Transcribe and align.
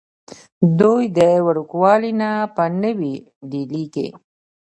دوي 0.79 1.05
د 1.17 1.19
وړوکوالي 1.45 2.11
نه 2.21 2.29
پۀ 2.55 2.65
نوي 2.83 3.15
ډيلي 3.51 3.83
کښې 3.93 4.07